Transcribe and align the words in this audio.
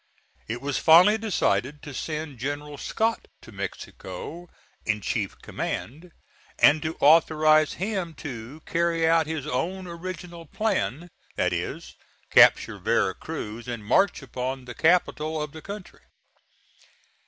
It 0.47 0.61
was 0.63 0.79
finally 0.79 1.19
decided 1.19 1.83
to 1.83 1.93
send 1.93 2.39
General 2.39 2.79
Scott 2.79 3.27
to 3.43 3.51
Mexico 3.51 4.49
in 4.83 4.99
chief 4.99 5.39
command, 5.43 6.11
and 6.57 6.81
to 6.81 6.97
authorize 6.99 7.73
him 7.73 8.15
to 8.15 8.61
carry 8.65 9.07
out 9.07 9.27
his 9.27 9.45
own 9.45 9.85
original 9.85 10.47
plan: 10.47 11.11
that 11.35 11.53
is, 11.53 11.93
capture 12.31 12.79
Vera 12.79 13.13
Cruz 13.13 13.67
and 13.67 13.85
march 13.85 14.23
upon 14.23 14.65
the 14.65 14.73
capital 14.73 15.39
of 15.39 15.51
the 15.51 15.61
country. 15.61 16.01